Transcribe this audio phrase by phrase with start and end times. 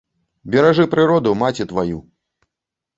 [0.55, 2.05] Беражы прыроду, маці тваю!